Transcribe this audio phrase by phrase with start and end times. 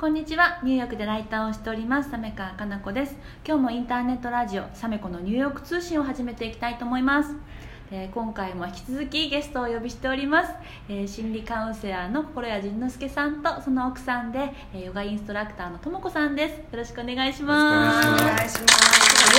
[0.00, 0.60] こんにちは。
[0.62, 2.10] ニューヨークでライターをしております。
[2.12, 3.16] サメカかな子です。
[3.44, 7.34] 今日もインターネットラジオサメコのニューヨーク通信を始めていきたいと思います。
[7.90, 10.52] えー今回も引き続きゲストをお呼びしております、
[10.88, 16.52] えー心理カウンセラーの心谷仁之助さんとその奥さんで、えーヨガインストラクターのともこさんです。
[16.52, 18.06] よろしくお願いします。
[18.06, 19.34] よろしくお願いします。
[19.34, 19.38] 4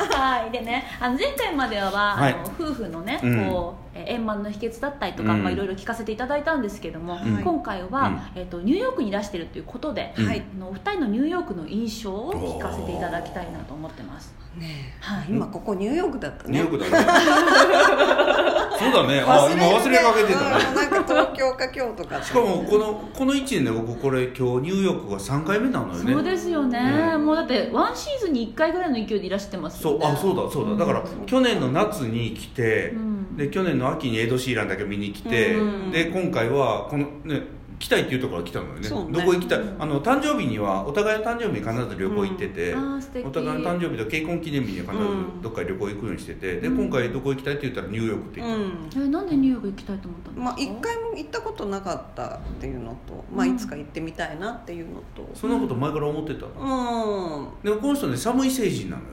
[0.00, 0.15] 回目
[0.56, 2.32] はいでねあの前回までは、はい。
[2.32, 3.50] あの夫婦のね、うん。
[3.50, 5.42] こうえー円満の秘訣だったりとか、うん。
[5.42, 7.42] まあ、いろいろ聞かせていただいたんですけども、はい。
[7.42, 10.26] 今回は、えー、とニューヨークにいらしてるということで、うん。
[10.26, 14.34] はい、あのお二人のニューヨークの印象を聞かせていただきたいなと思ってます。
[14.56, 15.04] ねえ。
[15.04, 15.26] はい。
[15.28, 16.60] 今ここニューヨークだったね。
[16.60, 17.06] ニューヨークだね。
[18.78, 19.20] そうだね。
[19.26, 20.64] あ今忘れかけてたね。
[20.70, 26.12] うんなんか東京か京都かしかもこのこの1年で僕これ今日ニューヨークが3回目なのよね。
[26.12, 27.26] そうですよね、うん。
[27.26, 30.00] もうだってワンシーズンに1回ぐらいの勢いでいらしてますよね。
[30.00, 33.36] そうあそうだそうだだから去年の夏に来て、うん。
[33.36, 38.80] で去年の秋にエド・シーランだけ見に来て、うんで今回はこのね来たいっていうところ来たのよね。
[38.80, 38.88] ね。
[38.88, 39.58] どこ行きたい？
[39.78, 42.96] あの誕生日にはお互いの誕生日に必ず旅行行ってて、うん。
[42.96, 46.78] お互いの誕生日と結婚記念日には必ずうんどっか旅行行くようにしてて、でうん。
[46.78, 48.70] 今回どこ行きたいって言ったらニューヨークって言ったの、うん。
[48.70, 59.08] えーなんでニューヨーク行きたいと思ったんですか、まあ一回も行ったことなかったっていうのと、まあうんいつか行ってみたいなっていうのと、そんなこと前から思ってたの、うん、でもこの人ね寒い星人なのよ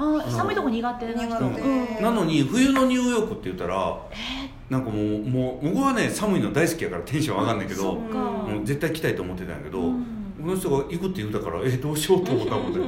[0.00, 1.38] あー寒いとこ苦手な人。
[1.38, 2.02] うん。
[2.02, 3.98] なのに冬のニューヨークって言ったら
[4.70, 10.04] なんかもうもう僕はね寒いの大好きやからテンション上がんないけどもう絶対来たいと思ってたんやけど、うん。
[10.40, 12.78] この人が行くって言うたからえどうしようと思ったもんね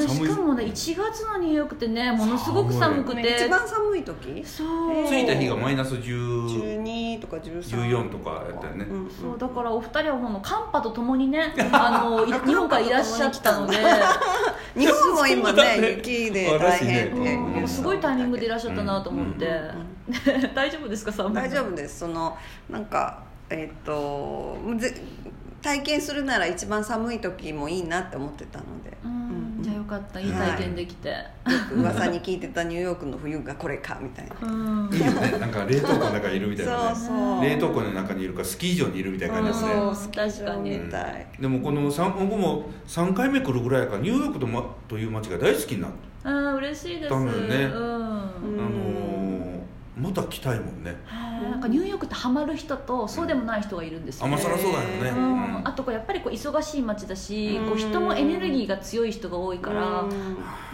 [0.00, 3.36] しかもね1月のニューヨークってねものすごく寒くて。
[3.44, 4.44] 一番寒い時？
[4.44, 5.08] そう。
[5.08, 8.84] 着いた日がマイナス10 12とか13 14とかやったよね。
[8.84, 13.76] うんそうだからお二人はもう寒波とともにね あのい日本からいらっしゃったので。
[14.74, 17.08] 日本も今ねね雪で大変。
[17.08, 19.74] ってうんすごいタイミングでいらっしゃったなと思って、う
[20.54, 22.36] 大丈夫ですか寒いの大丈夫ですその
[22.68, 24.94] なんかえっ、とぜ
[25.60, 29.21] 体験するなら一番寒い時もいいなって思ってたのでうん
[29.82, 31.16] よかったいいはい体験できて、よ
[31.68, 34.36] く噂に聞いてたニューヨークの冬がこれかみたいな。
[34.40, 34.90] うん。
[34.92, 35.38] いいよね。
[35.38, 36.94] なんか冷凍庫の中にいるみたいなね。
[36.94, 37.44] そうそう。
[37.44, 40.70] 冷凍庫の中にいるかスキー場にいるみたいな感じですね、うんそう確かに。
[40.70, 41.26] みたい。
[41.40, 45.90] でもこの三僕も3回目来るぐらいやからニューヨークと,、ま、という街が大好きになっ
[46.22, 47.14] た、あー嬉しいです。
[47.18, 47.40] ねうんうん。
[47.40, 49.01] あのー
[50.02, 50.96] また来たいもんね。
[51.42, 54.26] なんかニューヨークってハマる人とそうでもない人がいるんですよ。
[54.26, 55.32] ねあまあそりゃそうだよね、うん。
[55.32, 55.68] うん。
[55.68, 57.68] あとこうやっぱりこう忙しい街だし、うん。
[57.68, 60.10] こう人もエネルギーが強い人が多いから、うん。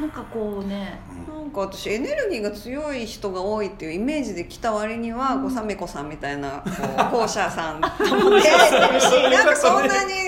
[0.00, 1.00] なんかこうね。
[1.28, 10.27] なんか私エネルギーが強い人が多いっていうイメージで来た割には、こうサメコさんみたいなこう 校舎さんとも出会えてるしなんかそんなに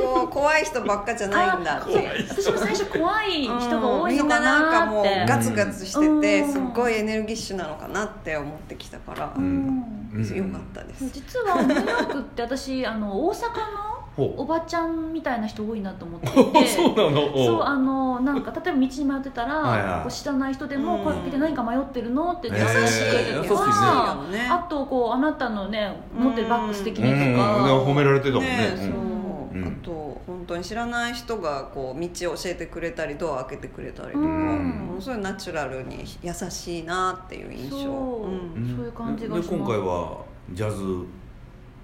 [0.00, 2.10] こう怖い人ばっかじゃないんだって。
[2.28, 6.52] 私も最初怖い人が多いのかみんななんかもうなって、ガツガツしててうん。
[6.52, 9.78] すっごいエネルギッシュなのかなって思ってきたから、ううん。
[9.78, 9.84] ん。
[10.14, 10.36] うん。
[10.36, 15.12] よかったです、実はニューヨークって私あの大阪のほおばちゃん。
[15.12, 18.42] みたいな人多いなと思っていてそうあのなん。
[18.42, 21.04] か例えば道に迷ってたら、はいはいこう知らない人でもうん。
[21.04, 28.44] 声かけて何か迷ってるのって優しいとか、ねあとこうあなたのね持ってるバッグ素敵うん、うん、ねとか、褒められてたもん。
[28.44, 29.07] ねね
[29.52, 29.64] うん。
[29.64, 34.86] あと本当に知らない人がこう道を教えてくれたりドア開けてくれたりとか、うん。
[34.88, 37.76] ものすごいナチュラルに優しいなっていう印象。
[37.76, 38.26] そう。
[38.26, 38.76] うん。
[38.76, 39.58] そういう感じがでします。
[39.58, 41.06] 今回はジャズ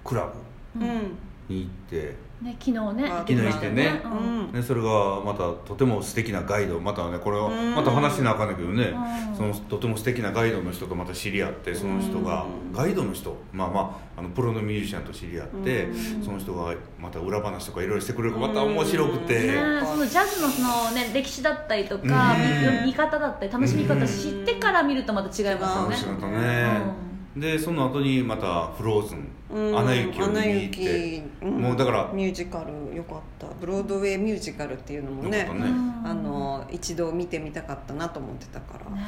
[0.03, 0.27] クラ
[0.75, 0.79] ブ。
[0.79, 1.17] うんうん
[1.47, 2.15] に行って。
[2.41, 2.79] ね、昨日ね。
[3.09, 3.51] あ行ってね。
[3.51, 4.51] 昨日行うん。
[4.51, 6.79] でそれがまたとても素敵なガイド。
[6.79, 7.75] またねこれはうん。
[7.75, 8.93] また話しなあかんねんけどね。
[9.29, 9.35] うん。
[9.35, 12.43] そのとても素敵なガイドの人とまた知り合ってその人が。
[12.43, 12.73] うん。
[12.73, 13.35] ガイドの人。
[13.53, 16.23] まあまああのプロのミュージシャンと知り合ってうん。
[16.23, 19.47] その人がまた裏話とかいろいろしてくれるからまた面白くて。
[19.47, 22.85] ね、そのジャズのその、ね、歴史だったりとか、うん。
[22.85, 25.87] 見見方だったり楽しみ方知ってから見るとまた違いますよね。
[25.87, 27.04] 面白かったね
[27.35, 33.47] でその後にまた「フローズン」うんアナ雪を見に行っアナて雪うんもうだからミュージカルよかった。
[33.59, 39.01] ブロードウェイミュージカルっていうのもねねうんあの一度見てみたかったなと思ってたから、ね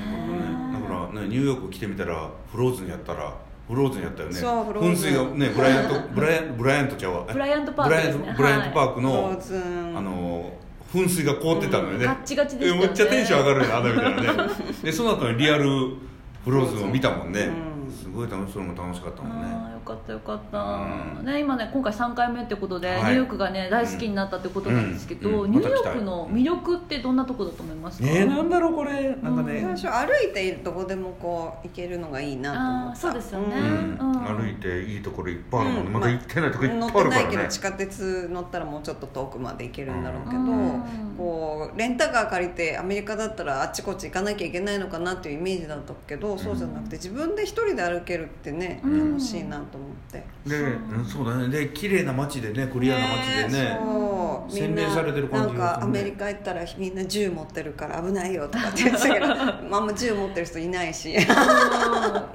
[0.73, 3.33] だからねニューヨーク来てみたらフローズンやったら
[3.67, 4.35] フローズンやったよね。
[4.35, 5.11] そうフローズン。
[5.11, 7.25] 噴水がねブライアント ブライアンブライアントちゃうわ。
[7.31, 7.97] ブライアントパークね。
[7.97, 10.51] ブライアントブライアントパークフロのーズンあの
[10.93, 12.87] 噴水が凍ってたのよね、ガッチガチでしたよね。
[12.87, 14.53] めっちゃテンション上がるよねあんなみたいなね。
[14.83, 17.41] でその後にリアルフローズンを見たもんね、
[17.71, 19.47] うんすごい楽しそれも楽しかったもんね。
[19.49, 21.25] あかったよかった、うん。
[21.25, 22.97] ね、今ね今回3回目ってことで、はい。
[22.97, 25.35] ニューヨークがね大好きになったってことなんですけど、うん。
[25.45, 29.15] うんニューヨークの魅力ってどんなとこだと思いますか、えー、なんだろうこれ。
[29.21, 32.95] なんかね、最初歩いているとこでもこう行けるのがいいなと思った。
[32.95, 33.55] そうですよね。
[33.55, 34.11] うん。
[34.11, 34.37] うん。
[34.37, 35.93] 歩いていいところいっぱいあるもんね、うん。
[35.93, 37.23] まだ行ってないとこいっぱい乗ってあるからね。
[37.23, 40.83] ないけど地下鉄乗ったらもうちょっと遠くまで行けるんだろうけど、うん。
[41.17, 50.25] こうレンタカー借りてアメリカだったらあっちこっち行かなきゃいけないのかなっていうイメージだったけど、そうじゃなくて自分で一人で歩けるってねうん楽しいなとと思って。
[50.49, 51.47] で、うん、そうだね。
[51.49, 54.53] で綺麗な街でねクリアな街でねそう。
[54.53, 59.25] みんな洗練されてる感じなんかアメリカ行ったらみんな銃持ってるから危ないよとかって言ってたけど
[59.77, 61.13] あんま銃持ってる人いないし。
[61.15, 61.21] うん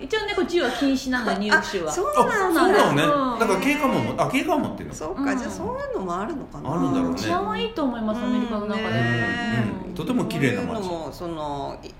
[0.00, 1.90] 一応ねこっちは禁止なんだよニューヨーク州は。
[1.90, 2.60] あそうあなんだ。
[2.60, 3.02] そうなのね。
[3.02, 3.38] うん。
[3.38, 4.94] だから警官もあ警官持ってんの？
[4.94, 6.72] そうか、うんじゃあそういうのもあるのかな。
[6.72, 7.16] あるんだろうね。
[7.16, 8.84] 治安はいいと思いますアメリカの中で。
[9.94, 11.90] とても綺麗なそういうの街もそのイ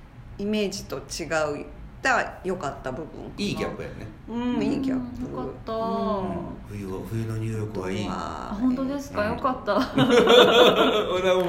[0.43, 1.27] イメージと違
[1.63, 1.67] う
[2.03, 3.07] たら良かった部分
[3.39, 3.95] いいギャップやね。
[4.29, 5.31] うんいいギャップ。
[5.31, 5.73] よかった。
[5.73, 6.53] うん。
[6.69, 8.07] 冬は冬のニューヨークはいい。
[8.09, 9.37] あ本当ですか、うん。
[9.37, 9.77] よかった。
[11.15, 11.43] 俺はも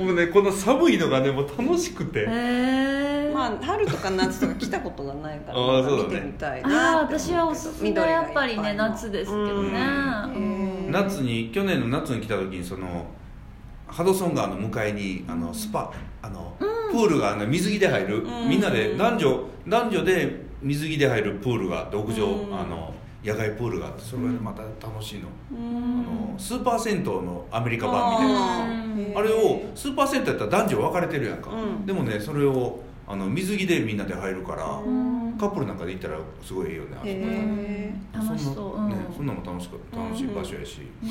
[0.00, 2.20] うもうねこの寒いのがねもう楽しくて。
[2.20, 6.14] へえまあ春とか夏とか来たことがないからあーそうだね。
[6.14, 9.78] 見てみたいあなあ私はおすすめはやっぱりね夏ですけどね、
[10.34, 10.86] うん。
[10.86, 10.92] うん。
[10.92, 13.06] 夏に去年の夏に来た時にその
[13.86, 15.90] ハドソン川の向かいにあのスパ
[16.22, 16.54] あの、
[16.90, 18.48] プールがあの水着で入る、うん。
[18.48, 22.58] みんなで男女男女で水着で入るプールがあって屋上、うん。
[22.58, 22.94] あの
[23.24, 25.76] 野外プールがあってそれがねまた楽しいの,、うん。
[25.76, 29.18] あのスーパー銭湯のアメリカ版みたいな。
[29.20, 31.86] あれをスーパー銭湯やったら男女分かれてるやんか、うん。
[31.86, 35.07] でもねそれをあの水着でみんなで入るから、うん
[35.38, 36.96] カップルなんかで行ったらすごいいいよね
[38.12, 38.54] あそこへ楽しそう。
[38.54, 39.14] そんな,、ねうん。
[39.16, 41.08] そんなのも楽しかった楽しい場所やし、うん。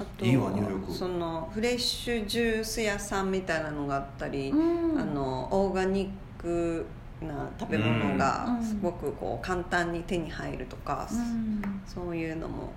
[0.00, 5.00] あといいわニューヨークそのフレッシュジュース屋さんみたいなのがあったり、うん。
[5.00, 6.86] あのオーガニック
[7.22, 8.64] な食べ物がうん。
[8.64, 11.62] すごくこう簡単に手に入るとか、うん。
[11.86, 12.72] そういうのも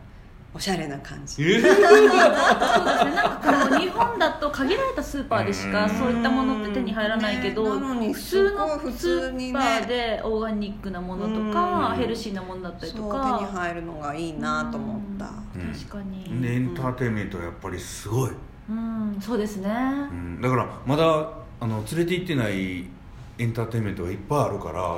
[0.56, 1.88] おしゃれな感じ、えそうですね。
[1.90, 5.90] なんかこう日本だと限られたスーパーでしかうん。
[5.90, 8.14] そういったものって手に入らないけど、ね。
[8.14, 9.60] 普通のス通にね。
[9.60, 11.96] ーパーでオーガニックなものとか、うん。
[11.96, 15.74] ヘルシーなものだったりそうとか手に入るのがいいなと思った、うん。
[15.74, 18.32] 確かに、ねエンターテインメントはやっぱりすごい、
[18.70, 21.30] うんそうですね、うん、だからまだ
[21.60, 22.86] あの連れて行ってない
[23.38, 24.98] エンターテインメントがいっぱいあるから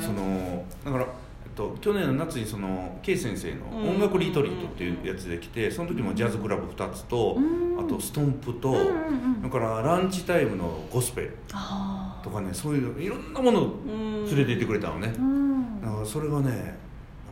[0.00, 1.06] そのだから、
[1.54, 3.90] と、去年の夏にその K 先生のうん。
[3.96, 7.78] 音楽リトリートっていうやつで来てその時もジャズクラブ2つとうん。
[7.78, 8.72] あとストンプと
[9.42, 14.24] だからランチタイムのゴスペルあとかねそういういろんなものをうん。
[14.26, 15.08] 連れて行ってくれたのね。
[15.82, 16.68] だからそれがねやっ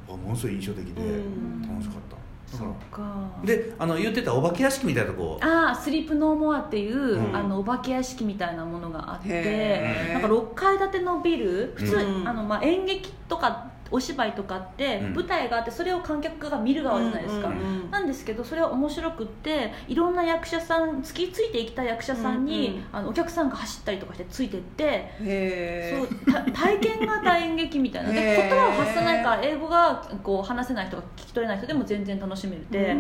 [0.07, 1.63] ぱものすごい印象的でうん。
[1.63, 2.17] 楽しかった。
[2.17, 2.71] だそから。
[2.71, 3.47] うか。
[3.47, 5.39] であの言ってたお化け屋敷みたいなとこ。
[5.41, 7.37] ああスリープノーモアっていう、うん。
[7.37, 12.29] あのお化け屋敷みたいなものがあってなんか6階建てのビル普通、うん。
[12.29, 15.15] あのまあ演劇とかお芝居とかってうん。
[15.15, 17.51] 舞台があってそれを観客が見る側じゃないですか、
[17.91, 22.85] なんですけどそれは面白くっていろんな役者さん突きついていきた役者さんに、うんうん。
[22.93, 28.13] あのお客さんが走ったりとかしてついてってへそうた体験型演劇みたいな。
[28.13, 32.97] で言葉を発さないから英語がこう話せない人が聞き取れない人でも全然楽しめるで、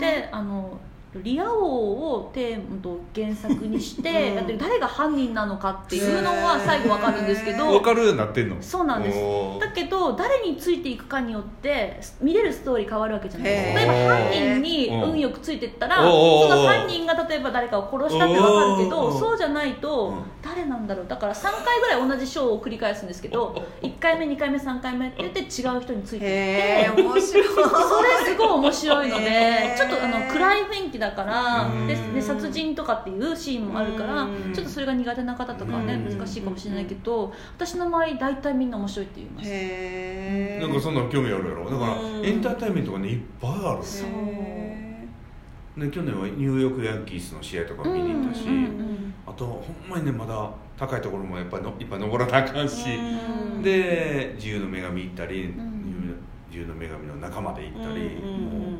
[0.00, 0.78] であの
[1.22, 4.36] リア王をテーマと原作にして、うん。
[4.36, 8.56] だって誰が犯人なのかっていうのは最後わかるんですけど分かるようになってんの？
[8.60, 9.18] そうなんです。
[9.60, 13.48] だけど誰についていくかによって見れるストーリー変わるわけじゃない。
[13.48, 16.02] です例えば犯人にうん運よくついてったらそ
[16.48, 21.06] の犯人が例えば誰かを殺したってわかるけどそうじゃないとうん誰なんだろう。
[21.08, 27.02] だから3回ぐらい同じショーを繰り返すんですけど 1回目2回目3回目って言って違う人についていって。
[27.02, 27.44] 面白い。
[27.48, 31.86] それすごい面白いのでちょっとあの暗い雰囲気だからうん。
[31.86, 34.52] でで殺人とかっていうシーンもあるからうん。
[34.52, 36.18] ちょっとそれが苦手な方とかはねうん。
[36.18, 39.48] 難しいかもしれないけど私の周り大体みんな面白いって言います。
[39.48, 41.70] へえなんかそんなん興味あるやろ。
[41.70, 42.26] だからうん。
[42.26, 45.80] エンターテインメントがねいっぱいあるそう。
[45.80, 53.62] で去年はニューヨークヤンキースの試合とか見に行ったし、うんうんうんあとほんまにねまだ高いところもやっぱりのいっぱい登らなあかんし、うん。
[53.62, 56.16] で自由の女神行ったり、ん
[56.48, 58.78] 自由の女神の仲間で行ったり、もう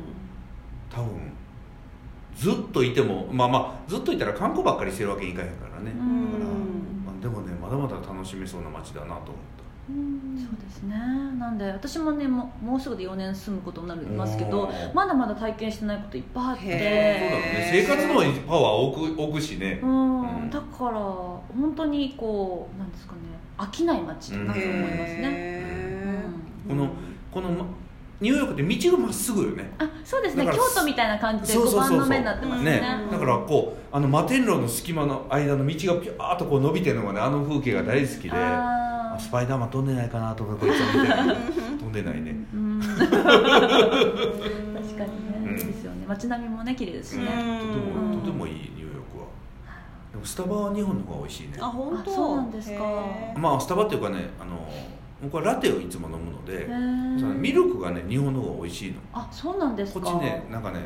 [0.89, 1.33] 多分
[2.35, 6.31] ずっといてもまあまあずっといたら観光ばっかりしてるわけにいかへんからね、うん。
[6.31, 9.54] だから、まあ、でもねまだまだ楽しめそうな街だなと思った
[9.87, 10.95] そうですね。
[11.37, 17.69] なんで私もねもうもうすぐで4年住むことになりますけどまだまだ体験してないこといっぱいあっそうだてね。
[17.71, 18.13] 生活の
[18.47, 19.79] パワーを置く置くしね。
[19.83, 20.49] うん、うん。
[20.49, 23.19] だから本当にこうなんですかね。
[23.57, 26.69] 飽きない街だなと思いますね、へー。
[26.69, 26.89] この
[27.31, 27.65] このま
[28.19, 29.71] ニューヨークって道がまっすぐよね。
[29.77, 30.45] あそうですね。
[30.45, 31.99] 京都みたいな感じで5そうそうそうそう。
[31.99, 32.81] 番の目になってますね。
[33.03, 38.31] うんだからこうあの摩天楼の隙間の間の道がピューッとこう伸びてるのがねあの風景が大好きで。
[38.31, 38.84] あー
[39.15, 41.13] あスパイダーマン飛んでないかなと思ってこいつを見て
[41.79, 42.35] 飛んでないね。
[42.53, 42.81] うん。
[42.85, 45.07] 確かにね、
[45.45, 45.49] うん。
[45.49, 46.05] いいですよね。
[46.07, 47.37] 街並みもね綺麗ですしね、とてう
[47.99, 49.25] んもとてもいいニューヨークは。
[50.11, 51.57] でもスタバは日本の方が美味しいね。
[51.59, 52.11] あ本当？
[52.11, 52.83] あそうなんですか。
[53.37, 54.67] まあスタバっていうかねあの
[55.23, 56.67] 僕はラテをいつも飲むので
[57.39, 58.97] ミルクがね日本の方が美味しいの。
[59.13, 60.01] あそうなんですか。
[60.01, 60.79] こっちねなんかね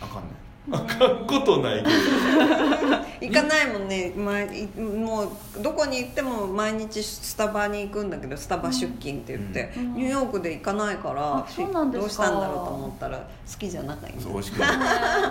[0.00, 0.28] あかんね
[0.70, 1.88] あかんことないけど。
[3.20, 9.94] 行かないもんね、まあ、いもうどこに行っても毎日スタバに行くんだけどスタバ出勤って言って、うん。
[9.94, 14.20] ニューヨークで行かないから、うなんどうしたんだろうと思ったら好きじゃなかった。
[14.20, 14.66] そう美味しくね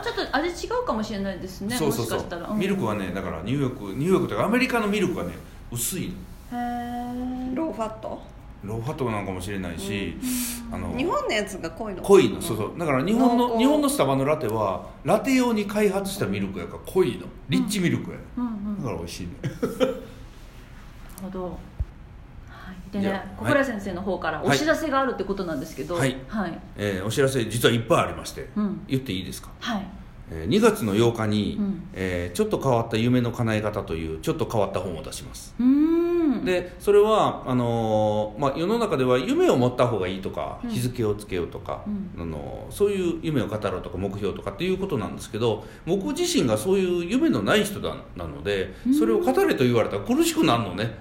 [0.04, 2.20] ちょっと味違うかもしれないですねそうそうそう。
[2.20, 2.60] もしかしたら、うん。
[2.60, 5.34] ミルクはねだからニューヨークニューヨークというかアメリカのミルクはね
[5.72, 6.10] 薄い
[6.52, 6.58] の。
[6.58, 6.62] へ
[7.52, 8.37] えローファット？
[8.68, 10.16] ローファットなのかもしれないし、
[10.72, 12.02] あの日本のやつが濃いの？
[12.04, 12.42] 濃いの。
[12.42, 12.78] そうそう。
[12.78, 13.54] だから日本濃厚。
[13.56, 17.26] の日本のスタバのラテはラテ用に開発したミルクやから濃いの。
[17.50, 18.46] リッチミルクや、うん。
[18.46, 19.34] うんだから美味しいね。
[19.42, 20.04] なる
[21.24, 25.96] ほど、はい、でねじゃあ小倉先生の方からお知らせがあるってことなんですけど。
[25.96, 26.16] はい。
[26.28, 28.82] はい、えーお知らせ実はいっぱいありまして、うん。
[28.88, 29.88] 言っていいですか、はい。
[30.30, 31.90] えー2月の8日に、うん。
[31.94, 35.56] えーちょっと変わった夢の叶え方」というちょっと変わった本を出します。
[35.60, 35.87] うーん
[36.48, 40.70] でそれはあのーまあ、世の中では夢を持った方がいいとか、うん。
[40.70, 41.90] 日付をつけようとか、う
[42.20, 42.22] ん。
[42.22, 50.98] あのーそういう夢を語ろうとか目標とかっていうことなんですけど僕自身がそういう夢のない人だなのでそれを語れと言われたら苦しくなるのね。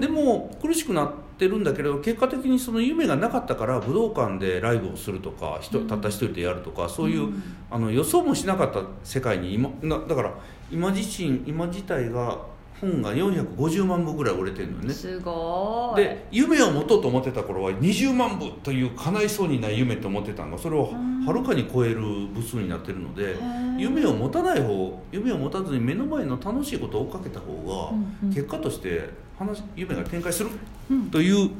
[0.00, 10.32] でも苦しくなってるんだけれど結果的にその夢がなかったから武道館でライブをするとか人たった一人でやるとかそういう、うんあの予想もしなかった世界に今なだから
[10.70, 12.38] 今自身今自体が
[12.80, 14.94] 本が450万部ぐらい売れてるのよね。
[14.94, 16.00] すごい。
[16.00, 20.52] で夢を持とうと思ってた頃は20万部という叶いそうにない夢と思ってたの。
[20.52, 21.24] がそれをうん。
[21.26, 22.00] はるかに超える
[22.34, 23.80] 部数になってるのでー。
[23.80, 30.50] 夢を持たない方夢を持たずに目の前の楽しいことを追っかけた方が結果として話夢が展開する
[30.90, 31.10] うん。
[31.10, 31.50] という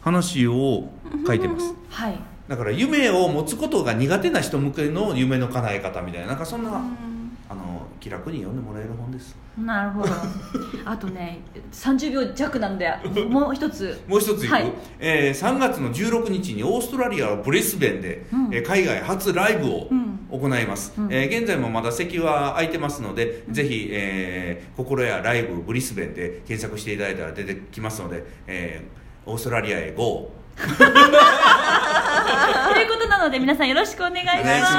[0.00, 0.88] 話を
[1.26, 1.74] 書いてます。
[1.90, 2.18] はい。
[2.48, 6.82] だから夢を持つことが苦手な人向けの夢の叶え方みたいななんかそんな
[8.00, 9.36] 気楽に読んでもらえる本です。
[9.58, 10.12] なるほど。
[10.84, 11.40] あとね
[11.72, 12.88] 30秒弱なんで
[13.28, 14.00] もう一つ。
[14.06, 14.72] もう一ついく、はい。
[14.98, 18.54] えー3月の16日にオーストラリアブリスベンで、うん。
[18.54, 20.18] えー海外初ライブをうん。
[20.30, 21.08] 行います、うん。
[21.12, 28.98] えー現在もまだ席は空いてますので、ぜひ、えー心やライブブリスベンで検索していただいたら出てきますので、えー
[29.30, 30.32] オーストラリアへ GO!
[30.58, 30.74] とい
[32.84, 34.32] うことなので皆さんよろしくお願いしま
[34.66, 34.74] す